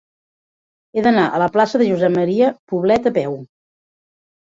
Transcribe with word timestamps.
He 0.99 1.03
d'anar 1.09 1.27
a 1.35 1.43
la 1.45 1.51
plaça 1.59 1.83
de 1.83 1.91
Josep 1.91 2.19
M. 2.25 2.27
Poblet 2.75 3.15
a 3.15 3.17
peu. 3.23 3.41